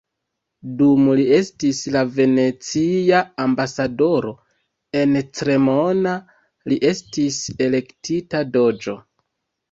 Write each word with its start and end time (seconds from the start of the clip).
Dum 0.77 1.01
li 1.17 1.23
estis 1.39 1.81
la 1.95 1.99
venecia 2.13 3.19
ambasadoro 3.43 4.31
en 5.01 5.13
Cremona, 5.39 6.13
li 6.73 6.79
estis 6.93 7.37
elektita 7.67 8.41
"doĝo". 8.57 8.97